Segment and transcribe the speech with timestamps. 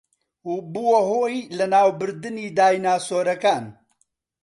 [0.51, 3.63] و بووە هۆی لەناوبردنی دایناسۆرەکان